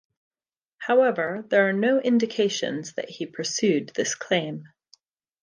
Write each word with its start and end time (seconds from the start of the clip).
However, 0.79 1.45
there 1.51 1.69
are 1.69 1.73
no 1.73 1.99
indications 2.01 2.93
that 2.93 3.07
he 3.07 3.27
pursued 3.27 3.89
this 3.89 4.15
claim. 4.15 4.63